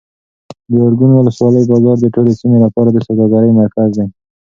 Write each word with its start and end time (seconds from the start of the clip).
د 0.71 0.73
ارګون 0.87 1.11
ولسوالۍ 1.13 1.63
بازار 1.71 1.97
د 2.01 2.05
ټولې 2.15 2.33
سیمې 2.39 2.57
لپاره 2.65 2.89
د 2.91 2.97
سوداګرۍ 3.07 3.51
مرکز 3.61 3.89
دی. 3.97 4.07